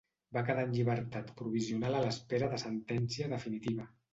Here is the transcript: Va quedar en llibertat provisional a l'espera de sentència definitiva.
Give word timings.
Va 0.37 0.41
quedar 0.45 0.63
en 0.67 0.71
llibertat 0.77 1.29
provisional 1.43 1.99
a 1.99 2.01
l'espera 2.07 2.51
de 2.55 2.61
sentència 2.67 3.33
definitiva. 3.39 3.91